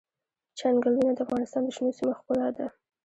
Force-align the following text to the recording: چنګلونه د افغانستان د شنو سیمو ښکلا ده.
چنګلونه 0.59 1.11
د 1.13 1.19
افغانستان 1.25 1.61
د 1.65 1.69
شنو 1.75 1.91
سیمو 1.97 2.17
ښکلا 2.19 2.47
ده. 2.57 2.67